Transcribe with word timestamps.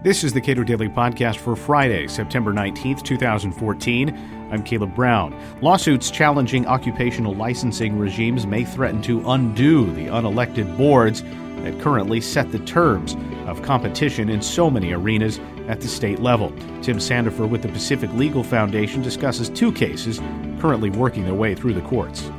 This 0.00 0.22
is 0.22 0.32
the 0.32 0.40
Cato 0.40 0.62
Daily 0.62 0.88
Podcast 0.88 1.38
for 1.38 1.56
Friday, 1.56 2.06
September 2.06 2.52
19th, 2.52 3.02
2014. 3.02 4.48
I'm 4.52 4.62
Caleb 4.62 4.94
Brown. 4.94 5.34
Lawsuits 5.60 6.12
challenging 6.12 6.68
occupational 6.68 7.34
licensing 7.34 7.98
regimes 7.98 8.46
may 8.46 8.64
threaten 8.64 9.02
to 9.02 9.28
undo 9.28 9.92
the 9.94 10.06
unelected 10.06 10.76
boards 10.76 11.24
that 11.24 11.80
currently 11.80 12.20
set 12.20 12.52
the 12.52 12.60
terms 12.60 13.16
of 13.48 13.62
competition 13.62 14.28
in 14.28 14.40
so 14.40 14.70
many 14.70 14.92
arenas 14.92 15.40
at 15.66 15.80
the 15.80 15.88
state 15.88 16.20
level. 16.20 16.50
Tim 16.80 16.98
Sandefur 16.98 17.48
with 17.48 17.62
the 17.62 17.68
Pacific 17.68 18.12
Legal 18.12 18.44
Foundation 18.44 19.02
discusses 19.02 19.48
two 19.48 19.72
cases 19.72 20.20
currently 20.60 20.90
working 20.90 21.24
their 21.24 21.34
way 21.34 21.56
through 21.56 21.74
the 21.74 21.80
courts. 21.80 22.30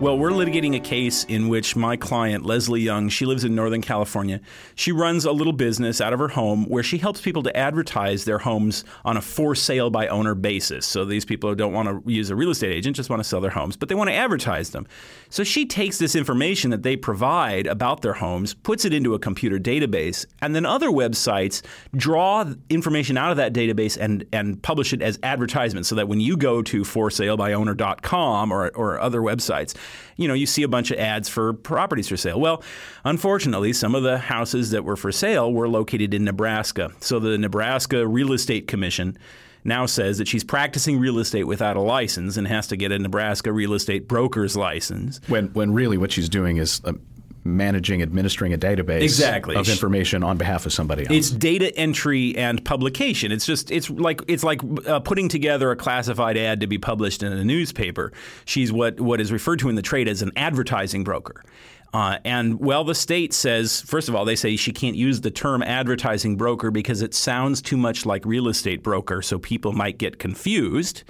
Well, 0.00 0.18
we're 0.18 0.30
litigating 0.30 0.74
a 0.74 0.80
case 0.80 1.24
in 1.24 1.48
which 1.48 1.76
my 1.76 1.94
client, 1.94 2.46
Leslie 2.46 2.80
Young, 2.80 3.10
she 3.10 3.26
lives 3.26 3.44
in 3.44 3.54
Northern 3.54 3.82
California. 3.82 4.40
She 4.74 4.92
runs 4.92 5.26
a 5.26 5.30
little 5.30 5.52
business 5.52 6.00
out 6.00 6.14
of 6.14 6.18
her 6.20 6.28
home 6.28 6.64
where 6.70 6.82
she 6.82 6.96
helps 6.96 7.20
people 7.20 7.42
to 7.42 7.54
advertise 7.54 8.24
their 8.24 8.38
homes 8.38 8.82
on 9.04 9.18
a 9.18 9.20
for 9.20 9.54
sale 9.54 9.90
by 9.90 10.08
owner 10.08 10.34
basis. 10.34 10.86
So 10.86 11.04
these 11.04 11.26
people 11.26 11.54
don't 11.54 11.74
want 11.74 12.06
to 12.06 12.10
use 12.10 12.30
a 12.30 12.34
real 12.34 12.48
estate 12.48 12.72
agent, 12.72 12.96
just 12.96 13.10
want 13.10 13.20
to 13.20 13.28
sell 13.28 13.42
their 13.42 13.50
homes, 13.50 13.76
but 13.76 13.90
they 13.90 13.94
want 13.94 14.08
to 14.08 14.14
advertise 14.14 14.70
them. 14.70 14.86
So 15.28 15.44
she 15.44 15.66
takes 15.66 15.98
this 15.98 16.16
information 16.16 16.70
that 16.70 16.82
they 16.82 16.96
provide 16.96 17.66
about 17.66 18.00
their 18.00 18.14
homes, 18.14 18.54
puts 18.54 18.86
it 18.86 18.94
into 18.94 19.12
a 19.12 19.18
computer 19.18 19.58
database, 19.58 20.24
and 20.40 20.56
then 20.56 20.64
other 20.64 20.88
websites 20.88 21.60
draw 21.94 22.46
information 22.70 23.18
out 23.18 23.32
of 23.32 23.36
that 23.36 23.52
database 23.52 23.98
and, 24.00 24.24
and 24.32 24.62
publish 24.62 24.94
it 24.94 25.02
as 25.02 25.18
advertisements 25.22 25.90
so 25.90 25.94
that 25.94 26.08
when 26.08 26.20
you 26.20 26.38
go 26.38 26.62
to 26.62 26.84
forsalebyowner.com 26.84 28.50
or, 28.50 28.70
or 28.70 28.98
other 28.98 29.20
websites, 29.20 29.74
you 30.16 30.28
know, 30.28 30.34
you 30.34 30.46
see 30.46 30.62
a 30.62 30.68
bunch 30.68 30.90
of 30.90 30.98
ads 30.98 31.28
for 31.28 31.52
properties 31.52 32.08
for 32.08 32.16
sale. 32.16 32.40
Well, 32.40 32.62
unfortunately, 33.04 33.72
some 33.72 33.94
of 33.94 34.02
the 34.02 34.18
houses 34.18 34.70
that 34.70 34.84
were 34.84 34.96
for 34.96 35.12
sale 35.12 35.52
were 35.52 35.68
located 35.68 36.14
in 36.14 36.24
Nebraska. 36.24 36.92
So 37.00 37.18
the 37.18 37.38
Nebraska 37.38 38.06
Real 38.06 38.32
Estate 38.32 38.66
Commission 38.66 39.16
now 39.64 39.86
says 39.86 40.18
that 40.18 40.28
she's 40.28 40.44
practicing 40.44 40.98
real 40.98 41.18
estate 41.18 41.44
without 41.44 41.76
a 41.76 41.80
license 41.80 42.36
and 42.36 42.46
has 42.48 42.66
to 42.68 42.76
get 42.76 42.92
a 42.92 42.98
Nebraska 42.98 43.52
real 43.52 43.74
estate 43.74 44.08
broker's 44.08 44.56
license. 44.56 45.20
When 45.28 45.48
when 45.48 45.72
really 45.72 45.98
what 45.98 46.12
she's 46.12 46.28
doing 46.28 46.56
is 46.56 46.80
uh, 46.84 46.92
managing, 47.44 48.02
administering 48.02 48.52
a 48.52 48.58
database 48.58 49.02
exactly. 49.02 49.56
of 49.56 49.68
information 49.68 50.22
on 50.22 50.36
behalf 50.36 50.66
of 50.66 50.72
somebody 50.72 51.02
else. 51.02 51.12
It's 51.12 51.30
data 51.30 51.74
entry 51.76 52.36
and 52.36 52.64
publication. 52.64 53.32
It's 53.32 53.46
just 53.46 53.70
it's 53.70 53.88
like 53.90 54.22
it's 54.28 54.44
like 54.44 54.60
uh, 54.86 55.00
putting 55.00 55.28
together 55.28 55.70
a 55.70 55.76
classified 55.76 56.36
ad 56.36 56.60
to 56.60 56.66
be 56.66 56.78
published 56.78 57.22
in 57.22 57.32
a 57.32 57.44
newspaper. 57.44 58.12
She's 58.44 58.72
what 58.72 59.00
what 59.00 59.20
is 59.20 59.32
referred 59.32 59.58
to 59.60 59.68
in 59.68 59.74
the 59.74 59.82
trade 59.82 60.08
as 60.08 60.22
an 60.22 60.32
advertising 60.36 61.04
broker. 61.04 61.42
Uh, 61.92 62.18
and 62.24 62.60
well, 62.60 62.84
the 62.84 62.94
state 62.94 63.34
says, 63.34 63.80
first 63.80 64.08
of 64.08 64.14
all, 64.14 64.24
they 64.24 64.36
say 64.36 64.54
she 64.56 64.72
can't 64.72 64.94
use 64.94 65.22
the 65.22 65.30
term 65.30 65.62
advertising 65.62 66.36
broker 66.36 66.70
because 66.70 67.02
it 67.02 67.14
sounds 67.14 67.60
too 67.60 67.76
much 67.76 68.06
like 68.06 68.24
real 68.24 68.46
estate 68.48 68.82
broker, 68.82 69.22
so 69.22 69.38
people 69.38 69.72
might 69.72 69.98
get 69.98 70.18
confused. 70.18 71.02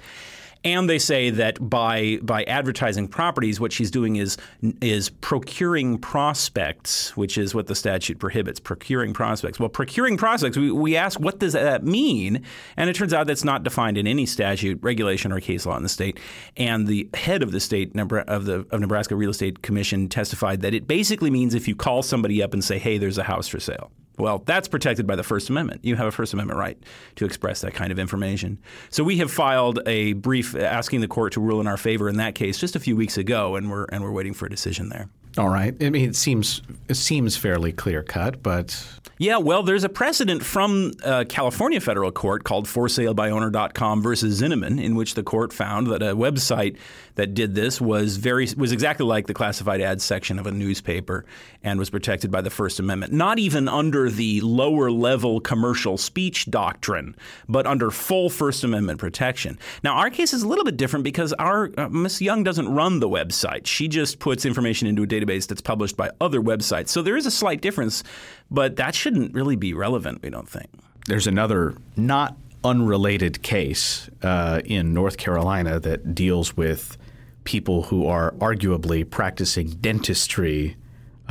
And 0.63 0.87
they 0.87 0.99
say 0.99 1.31
that 1.31 1.69
by 1.69 2.19
by 2.21 2.43
advertising 2.43 3.07
properties, 3.07 3.59
what 3.59 3.73
she's 3.73 3.89
doing 3.89 4.17
is 4.17 4.37
is 4.79 5.09
procuring 5.09 5.97
prospects, 5.97 7.17
which 7.17 7.37
is 7.37 7.55
what 7.55 7.65
the 7.65 7.73
statute 7.73 8.19
prohibits. 8.19 8.59
Procuring 8.59 9.13
prospects. 9.13 9.59
Well, 9.59 9.69
procuring 9.69 10.17
prospects. 10.17 10.57
We, 10.57 10.71
we 10.71 10.95
ask 10.95 11.19
what 11.19 11.39
does 11.39 11.53
that 11.53 11.83
mean, 11.83 12.43
and 12.77 12.89
it 12.91 12.95
turns 12.95 13.11
out 13.13 13.25
that's 13.25 13.43
not 13.43 13.63
defined 13.63 13.97
in 13.97 14.05
any 14.05 14.27
statute, 14.27 14.77
regulation, 14.83 15.31
or 15.31 15.39
case 15.39 15.65
law 15.65 15.77
in 15.77 15.83
the 15.83 15.89
state. 15.89 16.19
And 16.55 16.85
the 16.87 17.09
head 17.15 17.41
of 17.41 17.51
the 17.51 17.59
state 17.59 17.97
of 17.97 18.45
the 18.45 18.65
of 18.69 18.79
Nebraska 18.79 19.15
Real 19.15 19.31
Estate 19.31 19.63
Commission 19.63 20.09
testified 20.09 20.61
that 20.61 20.75
it 20.75 20.87
basically 20.87 21.31
means 21.31 21.55
if 21.55 21.67
you 21.67 21.75
call 21.75 22.03
somebody 22.03 22.43
up 22.43 22.53
and 22.53 22.63
say, 22.63 22.77
"Hey, 22.77 22.99
there's 22.99 23.17
a 23.17 23.23
house 23.23 23.47
for 23.47 23.59
sale." 23.59 23.91
Well, 24.17 24.43
that's 24.45 24.67
protected 24.67 25.07
by 25.07 25.15
the 25.15 25.23
First 25.23 25.49
Amendment. 25.49 25.83
You 25.83 25.95
have 25.95 26.07
a 26.07 26.11
First 26.11 26.33
Amendment 26.33 26.59
right 26.59 26.77
to 27.15 27.25
express 27.25 27.61
that 27.61 27.73
kind 27.73 27.91
of 27.91 27.99
information. 27.99 28.59
So 28.89 29.03
we 29.03 29.17
have 29.17 29.31
filed 29.31 29.79
a 29.85 30.13
brief 30.13 30.55
asking 30.55 31.01
the 31.01 31.07
court 31.07 31.33
to 31.33 31.41
rule 31.41 31.61
in 31.61 31.67
our 31.67 31.77
favor 31.77 32.09
in 32.09 32.17
that 32.17 32.35
case 32.35 32.57
just 32.57 32.75
a 32.75 32.79
few 32.79 32.95
weeks 32.95 33.17
ago, 33.17 33.55
and 33.55 33.71
we're 33.71 33.85
and 33.85 34.03
we're 34.03 34.11
waiting 34.11 34.33
for 34.33 34.45
a 34.45 34.49
decision 34.49 34.89
there. 34.89 35.09
All 35.37 35.49
right. 35.49 35.73
I 35.81 35.89
mean, 35.89 36.09
it 36.09 36.15
seems 36.15 36.61
it 36.89 36.95
seems 36.95 37.37
fairly 37.37 37.71
clear 37.71 38.03
cut, 38.03 38.43
but 38.43 38.85
yeah. 39.17 39.37
Well, 39.37 39.63
there's 39.63 39.85
a 39.85 39.89
precedent 39.89 40.43
from 40.43 40.91
uh, 41.05 41.23
California 41.29 41.79
federal 41.79 42.11
court 42.11 42.43
called 42.43 42.65
ForSaleByOwner.com 42.65 44.01
versus 44.01 44.41
Zinnemann, 44.41 44.81
in 44.81 44.95
which 44.95 45.13
the 45.13 45.23
court 45.23 45.53
found 45.53 45.87
that 45.87 46.01
a 46.01 46.15
website 46.15 46.75
that 47.15 47.33
did 47.33 47.55
this 47.55 47.79
was 47.79 48.17
very 48.17 48.47
was 48.57 48.73
exactly 48.73 49.05
like 49.05 49.27
the 49.27 49.33
classified 49.33 49.79
ads 49.79 50.03
section 50.03 50.37
of 50.37 50.47
a 50.47 50.51
newspaper 50.51 51.23
and 51.63 51.79
was 51.79 51.89
protected 51.89 52.29
by 52.29 52.41
the 52.41 52.49
First 52.49 52.79
Amendment. 52.79 53.13
Not 53.13 53.39
even 53.39 53.69
under 53.69 54.09
the 54.09 54.41
lower 54.41 54.91
level 54.91 55.39
commercial 55.39 55.97
speech 55.97 56.49
doctrine, 56.49 57.15
but 57.47 57.65
under 57.65 57.89
full 57.89 58.29
First 58.29 58.65
Amendment 58.65 58.99
protection. 58.99 59.57
Now, 59.83 59.95
our 59.95 60.09
case 60.09 60.33
is 60.33 60.43
a 60.43 60.47
little 60.47 60.65
bit 60.65 60.75
different 60.75 61.03
because 61.03 61.31
our 61.33 61.69
uh, 61.77 61.87
Miss 61.89 62.21
Young 62.21 62.43
doesn't 62.43 62.67
run 62.67 62.99
the 62.99 63.09
website. 63.09 63.65
She 63.65 63.87
just 63.87 64.19
puts 64.19 64.45
information 64.45 64.87
into 64.87 65.03
a 65.03 65.07
database 65.07 65.20
database 65.21 65.47
that's 65.47 65.61
published 65.61 65.97
by 65.97 66.11
other 66.19 66.41
websites. 66.41 66.89
So 66.89 67.01
there 67.01 67.17
is 67.17 67.25
a 67.25 67.31
slight 67.31 67.61
difference, 67.61 68.03
but 68.49 68.75
that 68.77 68.95
shouldn't 68.95 69.33
really 69.33 69.55
be 69.55 69.73
relevant, 69.73 70.21
we 70.21 70.29
don't 70.29 70.49
think. 70.49 70.69
There's 71.07 71.27
another 71.27 71.75
not 71.95 72.37
unrelated 72.63 73.41
case 73.41 74.09
uh, 74.21 74.61
in 74.65 74.93
North 74.93 75.17
Carolina 75.17 75.79
that 75.79 76.13
deals 76.13 76.55
with 76.55 76.97
people 77.43 77.83
who 77.83 78.05
are 78.05 78.31
arguably 78.33 79.09
practicing 79.09 79.69
dentistry 79.69 80.77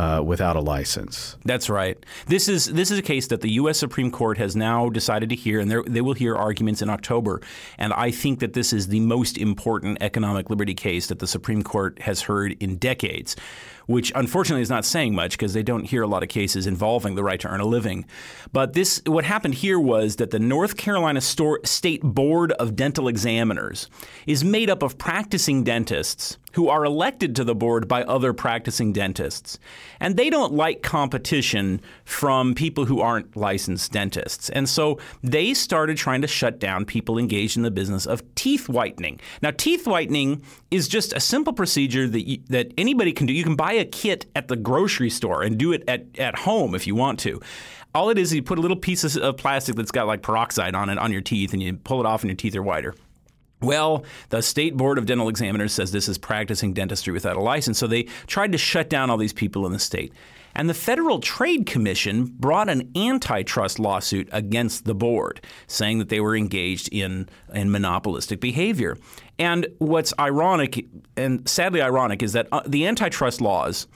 uh, 0.01 0.23
without 0.23 0.57
a 0.57 0.61
license. 0.61 1.37
That's 1.45 1.69
right. 1.69 1.99
This 2.27 2.49
is 2.49 2.65
this 2.67 2.91
is 2.91 2.99
a 2.99 3.03
case 3.03 3.27
that 3.27 3.43
the 3.43 3.51
U.S. 3.53 3.79
Supreme 3.79 4.11
Court 4.11 4.39
has 4.39 4.57
now 4.57 4.89
decided 4.89 5.29
to 5.29 5.37
hear, 5.37 5.61
and 5.61 5.71
they 5.71 6.01
will 6.01 6.15
hear 6.15 6.35
arguments 6.35 6.81
in 6.81 6.89
October. 6.89 7.43
And 7.77 7.93
I 7.93 8.11
think 8.11 8.41
that 8.41 8.55
this 8.55 8.73
is 8.73 8.89
the 8.89 9.01
most 9.01 9.37
important 9.37 9.99
economic 10.01 10.49
liberty 10.49 10.73
case 10.73 11.09
that 11.09 11.19
the 11.19 11.27
Supreme 11.27 11.63
Court 11.63 12.01
has 12.01 12.23
heard 12.23 12.57
in 12.61 12.77
decades 12.77 13.37
which 13.87 14.13
unfortunately 14.15 14.63
is 14.63 14.71
not 14.71 14.85
saying 14.85 15.13
much 15.17 15.33
because 15.33 15.53
they 15.53 15.65
don't 15.65 15.83
hear 15.83 16.03
a 16.03 16.07
lot 16.07 16.23
of 16.23 16.29
cases 16.29 16.65
involving 16.65 17.17
the 17.17 17.25
right 17.25 17.41
to 17.41 17.49
earn 17.49 17.59
a 17.59 17.65
living. 17.65 18.07
But 18.53 18.73
this, 18.73 19.03
what 19.05 19.25
happened 19.25 19.55
here 19.55 19.81
was 19.81 20.15
that 20.17 20.31
the 20.31 20.39
North 20.39 20.77
Carolina 20.77 21.21
State 21.21 22.03
Board 22.05 22.53
of 22.53 22.77
Dental 22.77 23.09
Examiners 23.09 23.91
is 24.29 24.45
made 24.45 24.71
up 24.71 24.85
of 24.85 24.97
practicing 24.97 25.65
dentists 25.65 26.39
who 26.53 26.69
are 26.69 26.85
elected 26.85 27.37
to 27.37 27.45
the 27.45 27.55
board 27.55 27.87
by 27.89 28.03
other 28.05 28.33
practicing 28.33 28.93
dentists. 28.93 29.59
And 30.01 30.17
they 30.17 30.31
don't 30.31 30.53
like 30.53 30.83
competition 30.83 31.81
from 32.05 32.55
people 32.55 32.85
who 32.87 33.01
aren't 33.01 33.37
licensed 33.37 33.93
dentists. 33.93 34.51
And 34.51 34.69
so 34.69 34.99
they 35.23 35.55
started 35.55 35.97
trying 35.97 36.23
to 36.23 36.27
shut 36.27 36.59
down 36.59 36.85
people 36.85 37.19
engaged 37.19 37.57
in 37.57 37.63
the 37.63 37.71
business 37.71 38.07
of 38.07 38.23
teeth 38.35 38.69
whitening. 38.69 39.21
Now, 39.43 39.51
teeth 39.51 39.87
whitening 39.87 40.43
is 40.71 40.89
just 40.89 41.13
a 41.13 41.21
simple 41.21 41.53
procedure 41.53 42.09
that, 42.09 42.27
you, 42.27 42.39
that 42.49 42.73
anybody 42.79 43.13
can 43.13 43.27
do. 43.27 43.33
You 43.33 43.45
can 43.45 43.57
buy 43.57 43.73
a 43.73 43.85
kit 43.85 44.27
at 44.35 44.49
the 44.49 44.57
grocery 44.57 45.11
store 45.11 45.43
and 45.43 45.59
do 45.59 45.73
it 45.73 45.85
at, 45.89 46.07
at 46.19 46.37
home 46.41 46.75
if 46.75 46.87
you 46.87 46.95
want 46.95 47.19
to. 47.21 47.41
All 47.93 48.09
it 48.11 48.19
is, 48.19 48.33
you 48.33 48.43
put 48.43 48.59
a 48.59 48.61
little 48.61 48.77
piece 48.77 49.17
of 49.17 49.37
plastic 49.37 49.75
that's 49.75 49.91
got 49.91 50.07
like 50.07 50.23
peroxide 50.23 50.77
on 50.77 50.91
it 50.91 50.99
on 50.99 51.11
your 51.11 51.23
teeth 51.23 51.53
and 51.53 51.63
you 51.63 51.75
pull 51.75 52.01
it 52.01 52.07
off 52.07 52.23
and 52.23 52.31
your 52.31 52.37
teeth 52.37 52.55
are 52.55 52.63
whiter. 52.63 52.95
Well, 53.63 54.05
the 54.31 54.43
State 54.43 54.77
Board 54.77 54.97
of 54.97 55.07
Dental 55.07 55.29
Examiners 55.29 55.73
says 55.73 55.93
this 55.93 56.09
is 56.09 56.19
practicing 56.19 56.73
dentistry 56.73 57.13
without 57.13 57.37
a 57.37 57.41
license. 57.41 57.79
So 57.79 57.87
they 57.87 58.05
tried 58.27 58.53
to 58.53 58.59
shut 58.59 58.89
down 58.89 59.11
all 59.11 59.19
these 59.19 59.33
people 59.33 59.67
in 59.67 59.73
the 59.73 59.79
state. 59.79 60.13
And 60.55 60.69
the 60.69 60.75
Federal 60.75 61.21
Trade 61.21 61.67
Commission 61.67 62.25
brought 62.25 62.69
an 62.69 62.91
antitrust 62.97 63.79
lawsuit 63.79 64.29
against 64.33 64.85
the 64.85 64.95
board, 64.95 65.41
saying 65.67 65.99
that 65.99 66.09
they 66.09 66.21
were 66.21 66.37
engaged 66.37 66.89
in, 66.91 67.29
in 67.55 67.71
monopolistic 67.71 68.41
behavior. 68.41 68.97
And 69.39 69.69
what's 69.79 70.13
ironic, 70.19 70.87
and 71.17 71.49
sadly 71.49 71.81
ironic, 71.81 72.23
is 72.23 72.33
that 72.33 72.49
uh, 72.51 72.63
the 72.67 72.87
antitrust 72.87 73.41
laws 73.41 73.87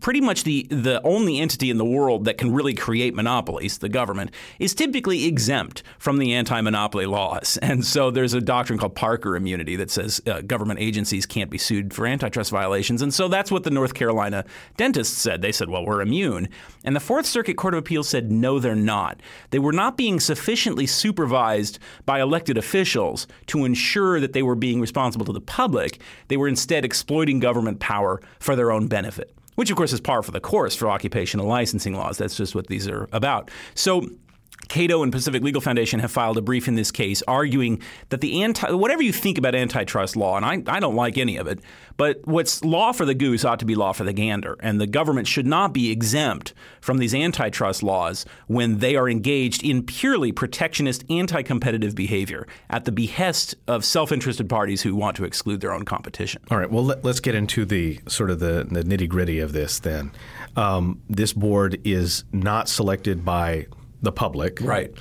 pretty 0.00 0.20
much 0.20 0.44
the 0.44 0.66
the 0.70 1.00
only 1.02 1.38
entity 1.38 1.70
in 1.70 1.76
the 1.76 1.84
world 1.84 2.24
that 2.24 2.38
can 2.38 2.52
really 2.52 2.74
create 2.74 3.14
monopolies, 3.14 3.78
the 3.78 3.88
government, 3.88 4.30
is 4.58 4.74
typically 4.74 5.26
exempt 5.26 5.82
from 5.98 6.18
the 6.18 6.32
anti-monopoly 6.34 7.06
laws. 7.06 7.58
And 7.68 7.84
so 7.84 8.10
there's 8.10 8.32
a 8.32 8.40
doctrine 8.40 8.78
called 8.78 8.94
Parker 8.94 9.36
immunity 9.36 9.76
that 9.76 9.90
says 9.90 10.22
uh, 10.26 10.40
government 10.40 10.80
agencies 10.80 11.26
can't 11.26 11.50
be 11.50 11.58
sued 11.58 11.92
for 11.92 12.06
antitrust 12.06 12.50
violations. 12.50 13.02
And 13.02 13.12
so 13.12 13.28
that's 13.28 13.50
what 13.50 13.64
the 13.64 13.70
North 13.70 13.92
Carolina 13.92 14.46
dentists 14.78 15.18
said. 15.18 15.42
They 15.42 15.52
said, 15.52 15.68
"Well, 15.68 15.84
we're 15.84 16.00
immune." 16.00 16.48
And 16.82 16.96
the 16.96 17.00
Fourth 17.00 17.26
Circuit 17.26 17.58
Court 17.58 17.74
of 17.74 17.78
Appeals 17.78 18.08
said, 18.08 18.32
"No, 18.32 18.58
they're 18.58 18.74
not. 18.74 19.20
They 19.50 19.58
were 19.58 19.72
not 19.72 19.98
being 19.98 20.18
sufficiently 20.18 20.86
supervised 20.86 21.78
by 22.06 22.20
elected 22.20 22.56
officials 22.56 23.26
to 23.48 23.66
ensure 23.66 24.18
that 24.18 24.32
they 24.32 24.42
were 24.42 24.54
being 24.54 24.80
responsible 24.80 25.26
to 25.26 25.32
the 25.32 25.40
public. 25.40 26.00
They 26.28 26.38
were 26.38 26.48
instead 26.48 26.86
exploiting 26.86 27.38
government 27.38 27.80
power 27.80 28.22
for 28.40 28.56
their 28.56 28.72
own 28.72 28.88
benefit." 28.88 29.37
Which 29.58 29.72
of 29.72 29.76
course 29.76 29.92
is 29.92 30.00
par 30.00 30.22
for 30.22 30.30
the 30.30 30.38
course 30.38 30.76
for 30.76 30.88
occupational 30.88 31.44
licensing 31.44 31.92
laws. 31.92 32.16
That's 32.16 32.36
just 32.36 32.54
what 32.54 32.68
these 32.68 32.86
are 32.86 33.08
about. 33.10 33.50
So 33.74 34.08
Cato 34.68 35.02
and 35.02 35.10
Pacific 35.12 35.42
Legal 35.42 35.60
Foundation 35.60 36.00
have 36.00 36.10
filed 36.10 36.38
a 36.38 36.42
brief 36.42 36.68
in 36.68 36.74
this 36.74 36.90
case 36.90 37.22
arguing 37.26 37.80
that 38.10 38.20
the 38.20 38.42
anti 38.42 38.70
whatever 38.70 39.02
you 39.02 39.12
think 39.12 39.38
about 39.38 39.54
antitrust 39.54 40.16
law, 40.16 40.36
and 40.36 40.44
I, 40.44 40.76
I 40.76 40.80
don't 40.80 40.94
like 40.94 41.18
any 41.18 41.36
of 41.36 41.46
it, 41.46 41.60
but 41.96 42.20
what's 42.24 42.64
law 42.64 42.92
for 42.92 43.04
the 43.04 43.14
goose 43.14 43.44
ought 43.44 43.58
to 43.60 43.64
be 43.64 43.74
law 43.74 43.92
for 43.92 44.04
the 44.04 44.12
gander, 44.12 44.56
and 44.60 44.80
the 44.80 44.86
government 44.86 45.26
should 45.26 45.46
not 45.46 45.72
be 45.72 45.90
exempt 45.90 46.54
from 46.80 46.98
these 46.98 47.14
antitrust 47.14 47.82
laws 47.82 48.24
when 48.46 48.78
they 48.78 48.96
are 48.96 49.08
engaged 49.08 49.64
in 49.64 49.82
purely 49.82 50.32
protectionist, 50.32 51.04
anti-competitive 51.10 51.94
behavior 51.94 52.46
at 52.70 52.84
the 52.84 52.92
behest 52.92 53.54
of 53.66 53.84
self-interested 53.84 54.48
parties 54.48 54.82
who 54.82 54.94
want 54.94 55.16
to 55.16 55.24
exclude 55.24 55.60
their 55.60 55.72
own 55.72 55.84
competition. 55.84 56.42
All 56.50 56.58
right. 56.58 56.70
Well, 56.70 56.84
let, 56.84 57.04
us 57.04 57.20
get 57.20 57.34
into 57.34 57.64
the 57.64 58.00
sort 58.06 58.30
of 58.30 58.40
the, 58.40 58.66
the 58.70 58.82
nitty 58.82 59.08
gritty 59.08 59.40
of 59.40 59.52
this. 59.52 59.78
Then, 59.78 60.12
um, 60.56 61.00
this 61.08 61.32
board 61.32 61.80
is 61.84 62.24
not 62.32 62.68
selected 62.68 63.24
by 63.24 63.66
the 64.02 64.12
public. 64.12 64.60
Right. 64.60 64.92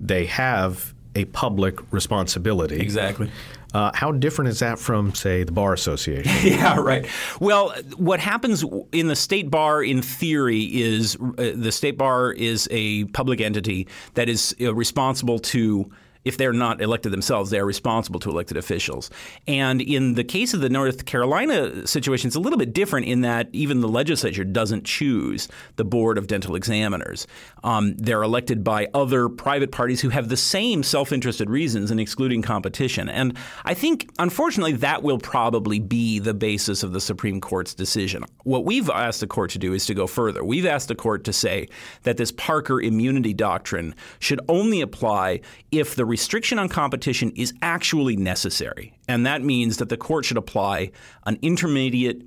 They 0.00 0.26
have 0.26 0.94
a 1.14 1.24
public 1.26 1.80
responsibility. 1.92 2.80
Exactly. 2.80 3.30
Uh, 3.74 3.90
how 3.92 4.12
different 4.12 4.48
is 4.48 4.60
that 4.60 4.78
from, 4.78 5.14
say, 5.14 5.44
the 5.44 5.52
Bar 5.52 5.74
Association? 5.74 6.32
yeah, 6.42 6.78
right. 6.78 7.06
Well, 7.38 7.74
what 7.96 8.18
happens 8.18 8.64
in 8.92 9.08
the 9.08 9.16
state 9.16 9.50
bar, 9.50 9.82
in 9.82 10.00
theory, 10.00 10.62
is 10.62 11.16
uh, 11.16 11.52
the 11.54 11.70
state 11.70 11.98
bar 11.98 12.32
is 12.32 12.66
a 12.70 13.04
public 13.06 13.42
entity 13.42 13.86
that 14.14 14.28
is 14.28 14.56
uh, 14.60 14.74
responsible 14.74 15.38
to 15.40 15.90
if 16.24 16.36
they're 16.36 16.52
not 16.52 16.80
elected 16.80 17.12
themselves, 17.12 17.50
they 17.50 17.58
are 17.58 17.66
responsible 17.66 18.20
to 18.20 18.30
elected 18.30 18.56
officials. 18.56 19.10
And 19.46 19.80
in 19.80 20.14
the 20.14 20.24
case 20.24 20.54
of 20.54 20.60
the 20.60 20.68
North 20.68 21.04
Carolina 21.04 21.86
situation, 21.86 22.28
it's 22.28 22.36
a 22.36 22.40
little 22.40 22.58
bit 22.58 22.72
different 22.72 23.06
in 23.06 23.22
that 23.22 23.48
even 23.52 23.80
the 23.80 23.88
legislature 23.88 24.44
doesn't 24.44 24.84
choose 24.84 25.48
the 25.76 25.84
board 25.84 26.18
of 26.18 26.26
dental 26.26 26.54
examiners. 26.54 27.26
Um, 27.64 27.94
they're 27.96 28.22
elected 28.22 28.64
by 28.64 28.88
other 28.94 29.28
private 29.28 29.72
parties 29.72 30.00
who 30.00 30.08
have 30.10 30.28
the 30.28 30.36
same 30.36 30.82
self 30.82 31.12
interested 31.12 31.50
reasons 31.50 31.90
in 31.90 31.98
excluding 31.98 32.42
competition. 32.42 33.08
And 33.08 33.36
I 33.64 33.74
think, 33.74 34.10
unfortunately, 34.18 34.72
that 34.74 35.02
will 35.02 35.18
probably 35.18 35.78
be 35.78 36.18
the 36.18 36.34
basis 36.34 36.82
of 36.82 36.92
the 36.92 37.00
Supreme 37.00 37.40
Court's 37.40 37.74
decision. 37.74 38.24
What 38.44 38.64
we've 38.64 38.88
asked 38.90 39.20
the 39.20 39.26
court 39.26 39.50
to 39.52 39.58
do 39.58 39.72
is 39.72 39.86
to 39.86 39.94
go 39.94 40.06
further. 40.06 40.44
We've 40.44 40.66
asked 40.66 40.88
the 40.88 40.94
court 40.94 41.24
to 41.24 41.32
say 41.32 41.68
that 42.02 42.16
this 42.16 42.32
Parker 42.32 42.80
immunity 42.80 43.34
doctrine 43.34 43.94
should 44.18 44.40
only 44.48 44.80
apply 44.80 45.40
if 45.70 45.94
the 45.94 46.04
restriction 46.08 46.58
on 46.58 46.68
competition 46.68 47.30
is 47.36 47.52
actually 47.62 48.16
necessary. 48.16 48.98
And 49.06 49.24
that 49.26 49.42
means 49.42 49.76
that 49.76 49.88
the 49.88 49.96
court 49.96 50.24
should 50.24 50.36
apply 50.36 50.90
an 51.26 51.38
intermediate 51.42 52.22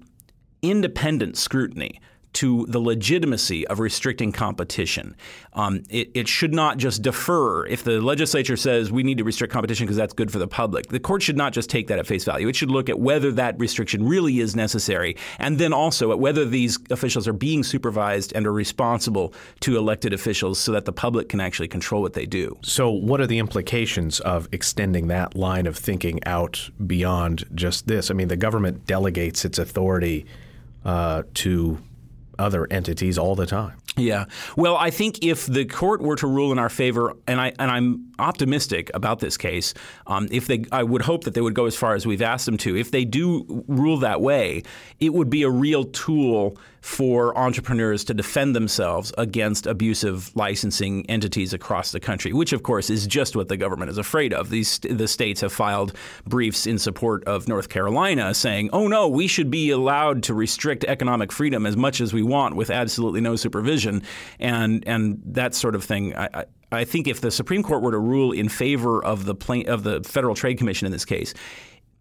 independent 0.62 1.38
scrutiny 1.38 2.00
to 2.34 2.66
the 2.68 2.80
legitimacy 2.80 3.68
of 3.68 3.80
restricting 3.80 4.32
competition. 4.32 5.16
Um, 5.54 5.84
it, 5.90 6.12
it, 6.14 6.28
should 6.28 6.54
not 6.54 6.78
just 6.78 7.02
defer. 7.02 7.66
If 7.66 7.84
the 7.84 8.00
legislature 8.00 8.56
says 8.56 8.92
we 8.92 9.04
need 9.04 9.18
to 9.18 9.24
restrict 9.24 9.52
competition 9.52 9.86
because 9.86 9.98
that's 9.98 10.14
good 10.14 10.32
for 10.32 10.40
the 10.40 10.48
public, 10.48 10.88
the 10.88 11.00
court 11.00 11.22
should 11.22 11.36
not 11.36 11.52
just 11.52 11.70
take 11.70 11.88
that 11.88 12.00
at 12.00 12.08
face 12.08 12.24
value. 12.24 12.48
It 12.48 12.56
should 12.56 12.72
look 12.72 12.90
at 12.90 13.00
whether 13.00 13.32
that 13.34 13.60
restriction 13.60 14.08
really 14.08 14.40
is 14.40 14.56
necessary, 14.56 15.18
and 15.40 15.58
then 15.58 15.74
also 15.74 16.12
at 16.12 16.20
whether 16.20 16.46
these 16.46 16.80
officials 16.90 17.28
are 17.28 17.34
being 17.34 17.64
supervised 17.64 18.32
and 18.34 18.48
are 18.48 18.54
responsible 18.54 19.34
to 19.62 19.78
elected 19.78 20.14
officials 20.14 20.58
so 20.58 20.72
that 20.72 20.86
the 20.86 20.94
public 20.94 21.28
can 21.28 21.42
actually 21.42 21.68
control 21.68 22.02
what 22.02 22.14
they 22.14 22.26
do. 22.26 22.58
So, 22.62 22.90
what 22.90 23.20
are 23.20 23.28
the 23.28 23.40
implications 23.40 24.22
of 24.22 24.48
extending 24.54 25.08
that 25.08 25.36
line 25.36 25.68
of 25.68 25.78
thinking 25.78 26.22
out 26.26 26.70
beyond 26.86 27.44
just 27.54 27.88
this? 27.88 28.10
I 28.10 28.14
mean, 28.14 28.30
the 28.30 28.38
government 28.38 28.86
delegates 28.86 29.44
its 29.44 29.60
authority 29.60 30.26
uh, 30.86 31.24
to 31.36 31.78
other 32.42 32.68
entities 32.70 33.18
all 33.18 33.36
the 33.36 33.46
time. 33.46 33.78
Yeah. 33.98 34.26
Well, 34.56 34.78
I 34.78 34.90
think 34.90 35.24
if 35.24 35.46
the 35.46 35.66
court 35.66 36.02
were 36.02 36.16
to 36.16 36.28
rule 36.28 36.54
in 36.54 36.60
our 36.60 36.70
favor, 36.70 37.14
and 37.28 37.42
I 37.42 37.52
and 37.60 37.70
I'm 37.70 38.12
optimistic 38.20 38.90
about 38.94 39.20
this 39.20 39.36
case, 39.36 39.74
um, 40.08 40.28
if 40.32 40.48
they, 40.48 40.64
I 40.72 40.84
would 40.84 41.02
hope 41.02 41.26
that 41.26 41.34
they 41.34 41.42
would 41.42 41.56
go 41.56 41.66
as 41.66 41.76
far 41.76 41.96
as 41.96 42.06
we've 42.06 42.22
asked 42.22 42.46
them 42.46 42.58
to. 42.60 42.78
If 42.78 42.92
they 42.92 43.04
do 43.04 43.66
rule 43.68 43.98
that 43.98 44.22
way, 44.22 44.64
it 45.00 45.14
would 45.14 45.30
be 45.30 45.44
a 45.44 45.50
real 45.50 45.86
tool 45.86 46.58
for 46.82 47.38
entrepreneurs 47.38 48.04
to 48.04 48.14
defend 48.14 48.56
themselves 48.56 49.14
against 49.18 49.68
abusive 49.68 50.36
licensing 50.36 51.08
entities 51.10 51.54
across 51.54 51.92
the 51.92 52.00
country, 52.00 52.34
which 52.34 52.54
of 52.54 52.64
course 52.64 52.90
is 52.90 53.06
just 53.06 53.36
what 53.36 53.50
the 53.50 53.58
government 53.58 53.92
is 53.92 54.00
afraid 54.00 54.34
of. 54.34 54.50
These 54.50 54.80
the 54.80 55.08
states 55.08 55.42
have 55.42 55.54
filed 55.54 55.94
briefs 56.26 56.66
in 56.66 56.80
support 56.80 57.24
of 57.26 57.48
North 57.48 57.70
Carolina 57.70 58.34
saying, 58.34 58.70
"Oh 58.74 58.88
no, 58.88 59.08
we 59.08 59.28
should 59.28 59.52
be 59.52 59.70
allowed 59.70 60.24
to 60.24 60.34
restrict 60.34 60.84
economic 60.86 61.32
freedom 61.32 61.66
as 61.66 61.78
much 61.78 62.02
as 62.02 62.14
we 62.14 62.24
want 62.24 62.56
with 62.56 62.72
absolutely 62.72 63.22
no 63.22 63.36
supervision," 63.36 63.81
and 63.86 64.04
and 64.88 65.22
that 65.26 65.56
sort 65.56 65.76
of 65.76 65.84
thing. 65.84 66.16
I, 66.16 66.30
I, 66.34 66.46
I 66.72 66.86
think 66.86 67.08
if 67.08 67.20
the 67.22 67.32
Supreme 67.32 67.64
Court 67.64 67.84
were 67.84 67.92
to 67.92 68.00
rule 68.00 68.32
in 68.32 68.48
favor 68.48 69.04
of 69.04 69.26
the 69.26 69.36
plain, 69.36 69.68
of 69.70 69.84
the 69.84 70.02
Federal 70.04 70.36
Trade 70.36 70.58
Commission 70.58 70.86
in 70.86 70.92
this 70.92 71.06
case, 71.06 71.34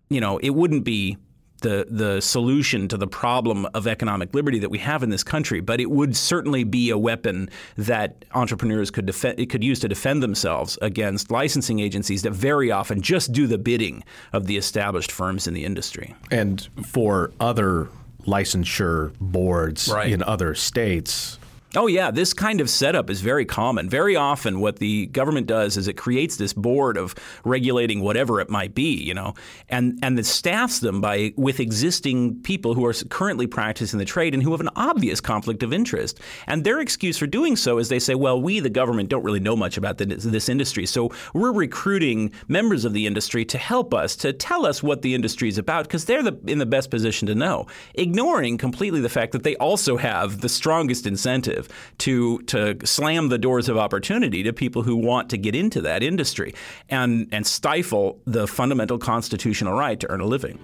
you 0.08 0.20
know, 0.20 0.38
it 0.38 0.50
wouldn't 0.50 0.84
be 0.84 1.16
the 1.60 1.86
the 1.90 2.20
solution 2.20 2.88
to 2.88 2.96
the 2.96 3.06
problem 3.06 3.66
of 3.74 3.86
economic 3.86 4.34
liberty 4.34 4.58
that 4.58 4.70
we 4.70 4.78
have 4.78 5.02
in 5.02 5.10
this 5.10 5.24
country, 5.24 5.60
but 5.60 5.80
it 5.80 5.90
would 5.90 6.16
certainly 6.16 6.64
be 6.64 6.90
a 6.90 6.98
weapon 6.98 7.48
that 7.76 8.24
entrepreneurs 8.34 8.90
could 8.90 9.06
defend, 9.06 9.48
could 9.50 9.62
use 9.62 9.80
to 9.80 9.88
defend 9.88 10.22
themselves 10.22 10.78
against 10.82 11.30
licensing 11.30 11.80
agencies 11.80 12.22
that 12.22 12.32
very 12.32 12.70
often 12.70 13.00
just 13.00 13.32
do 13.32 13.46
the 13.46 13.58
bidding 13.58 14.02
of 14.32 14.46
the 14.46 14.56
established 14.56 15.12
firms 15.12 15.46
in 15.46 15.54
the 15.54 15.64
industry. 15.64 16.14
And 16.30 16.66
for 16.86 17.32
other 17.40 17.88
licensure 18.26 19.12
boards 19.20 19.88
right. 19.88 20.12
in 20.12 20.22
other 20.22 20.54
states, 20.54 21.38
Oh, 21.76 21.86
yeah. 21.86 22.10
This 22.10 22.32
kind 22.32 22.60
of 22.60 22.68
setup 22.68 23.10
is 23.10 23.20
very 23.20 23.44
common. 23.44 23.88
Very 23.88 24.16
often, 24.16 24.58
what 24.58 24.80
the 24.80 25.06
government 25.06 25.46
does 25.46 25.76
is 25.76 25.86
it 25.86 25.96
creates 25.96 26.36
this 26.36 26.52
board 26.52 26.96
of 26.96 27.14
regulating 27.44 28.00
whatever 28.00 28.40
it 28.40 28.50
might 28.50 28.74
be, 28.74 29.00
you 29.00 29.14
know, 29.14 29.34
and, 29.68 29.96
and 30.02 30.18
it 30.18 30.26
staffs 30.26 30.80
them 30.80 31.00
by 31.00 31.32
with 31.36 31.60
existing 31.60 32.42
people 32.42 32.74
who 32.74 32.84
are 32.84 32.92
currently 33.08 33.46
practicing 33.46 34.00
the 34.00 34.04
trade 34.04 34.34
and 34.34 34.42
who 34.42 34.50
have 34.50 34.60
an 34.60 34.70
obvious 34.74 35.20
conflict 35.20 35.62
of 35.62 35.72
interest. 35.72 36.18
And 36.48 36.64
their 36.64 36.80
excuse 36.80 37.16
for 37.18 37.28
doing 37.28 37.54
so 37.54 37.78
is 37.78 37.88
they 37.88 38.00
say, 38.00 38.16
well, 38.16 38.40
we, 38.42 38.58
the 38.58 38.68
government, 38.68 39.08
don't 39.08 39.22
really 39.22 39.38
know 39.38 39.54
much 39.54 39.76
about 39.76 39.98
the, 39.98 40.06
this 40.06 40.48
industry. 40.48 40.86
So 40.86 41.12
we're 41.34 41.52
recruiting 41.52 42.32
members 42.48 42.84
of 42.84 42.94
the 42.94 43.06
industry 43.06 43.44
to 43.44 43.58
help 43.58 43.94
us, 43.94 44.16
to 44.16 44.32
tell 44.32 44.66
us 44.66 44.82
what 44.82 45.02
the 45.02 45.14
industry 45.14 45.48
is 45.48 45.56
about, 45.56 45.84
because 45.84 46.06
they're 46.06 46.24
the, 46.24 46.36
in 46.48 46.58
the 46.58 46.66
best 46.66 46.90
position 46.90 47.28
to 47.28 47.34
know, 47.36 47.68
ignoring 47.94 48.58
completely 48.58 49.00
the 49.00 49.08
fact 49.08 49.30
that 49.30 49.44
they 49.44 49.54
also 49.56 49.96
have 49.96 50.40
the 50.40 50.48
strongest 50.48 51.06
incentive 51.06 51.59
to 51.98 52.38
to 52.42 52.76
slam 52.86 53.28
the 53.28 53.38
doors 53.38 53.68
of 53.68 53.76
opportunity 53.76 54.42
to 54.42 54.52
people 54.52 54.82
who 54.82 54.96
want 54.96 55.30
to 55.30 55.38
get 55.38 55.54
into 55.54 55.80
that 55.80 56.02
industry 56.02 56.54
and 56.88 57.28
and 57.32 57.46
stifle 57.46 58.18
the 58.26 58.46
fundamental 58.46 58.98
constitutional 58.98 59.74
right 59.74 59.98
to 60.00 60.10
earn 60.10 60.20
a 60.20 60.26
living. 60.26 60.58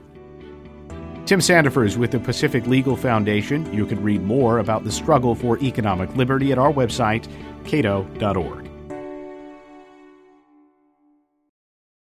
Tim 1.26 1.40
Sandefur 1.40 1.96
with 1.96 2.12
the 2.12 2.20
Pacific 2.20 2.66
Legal 2.68 2.96
Foundation. 2.96 3.72
You 3.74 3.84
can 3.84 4.00
read 4.00 4.22
more 4.22 4.58
about 4.58 4.84
the 4.84 4.92
struggle 4.92 5.34
for 5.34 5.58
economic 5.58 6.14
liberty 6.14 6.52
at 6.52 6.58
our 6.58 6.72
website, 6.72 7.26
cato.org. 7.64 8.70